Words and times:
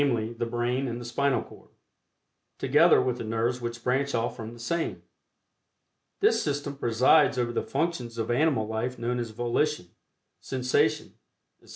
the 0.01 0.47
brain 0.49 0.87
and 0.87 0.99
the 0.99 1.05
spinal 1.05 1.43
cord, 1.43 1.69
together 2.57 2.99
with 2.99 3.19
the 3.19 3.23
nerves 3.23 3.61
which 3.61 3.83
branch 3.83 4.15
off 4.15 4.35
from 4.35 4.51
the 4.51 4.59
same. 4.59 5.03
This 6.21 6.41
system 6.41 6.75
presides 6.75 7.37
over 7.37 7.51
the 7.51 7.61
functions 7.61 8.17
of 8.17 8.31
animal 8.31 8.65
life 8.67 8.97
known 8.97 9.19
as 9.19 9.29
volition, 9.29 9.89
sensation, 10.39 11.13
etc. 11.61 11.69